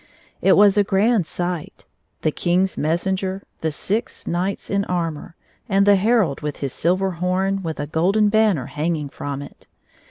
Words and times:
It 0.41 0.53
was 0.53 0.79
a 0.79 0.83
grand 0.83 1.27
sight— 1.27 1.85
the 2.23 2.31
King's 2.31 2.75
messenger, 2.75 3.43
the 3.59 3.71
six 3.71 4.25
knights 4.25 4.67
in 4.71 4.83
armor, 4.85 5.35
and 5.69 5.85
the 5.85 5.95
herald 5.95 6.41
with 6.41 6.57
his 6.57 6.73
silver 6.73 7.11
horn 7.11 7.61
with 7.61 7.79
a 7.79 7.85
golden 7.85 8.29
banner 8.29 8.65
hangmg 8.73 9.11
from 9.11 9.43
it. 9.43 9.67